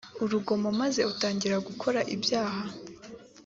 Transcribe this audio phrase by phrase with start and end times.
[0.23, 2.61] urugomo maze utangira gukora ibyaha